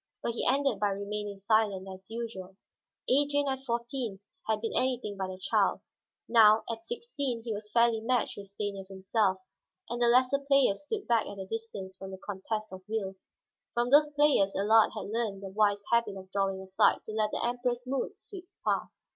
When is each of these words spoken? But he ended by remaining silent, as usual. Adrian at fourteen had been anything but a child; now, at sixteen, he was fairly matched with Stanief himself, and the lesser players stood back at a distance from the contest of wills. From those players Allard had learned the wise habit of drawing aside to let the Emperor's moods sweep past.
But 0.23 0.31
he 0.31 0.47
ended 0.47 0.79
by 0.79 0.87
remaining 0.89 1.37
silent, 1.37 1.87
as 1.87 2.09
usual. 2.09 2.55
Adrian 3.07 3.47
at 3.47 3.63
fourteen 3.67 4.19
had 4.47 4.59
been 4.59 4.75
anything 4.75 5.15
but 5.15 5.29
a 5.29 5.37
child; 5.37 5.81
now, 6.27 6.63
at 6.67 6.83
sixteen, 6.87 7.43
he 7.43 7.53
was 7.53 7.69
fairly 7.69 8.01
matched 8.01 8.35
with 8.35 8.47
Stanief 8.47 8.87
himself, 8.87 9.37
and 9.87 10.01
the 10.01 10.07
lesser 10.07 10.39
players 10.39 10.85
stood 10.85 11.05
back 11.07 11.27
at 11.27 11.37
a 11.37 11.45
distance 11.45 11.97
from 11.97 12.09
the 12.09 12.17
contest 12.17 12.73
of 12.73 12.81
wills. 12.87 13.29
From 13.75 13.91
those 13.91 14.11
players 14.13 14.55
Allard 14.55 14.89
had 14.95 15.11
learned 15.11 15.43
the 15.43 15.49
wise 15.49 15.83
habit 15.91 16.17
of 16.17 16.31
drawing 16.31 16.59
aside 16.63 17.03
to 17.05 17.11
let 17.11 17.29
the 17.29 17.45
Emperor's 17.45 17.83
moods 17.85 18.21
sweep 18.21 18.49
past. 18.65 19.03